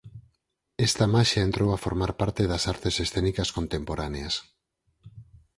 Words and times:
Esta 0.87 1.05
"maxia" 1.15 1.45
entrou 1.47 1.69
a 1.73 1.81
formar 1.85 2.11
parte 2.21 2.43
das 2.51 2.63
artes 2.73 2.95
escénicas 3.05 3.49
contemporáneas. 3.57 4.33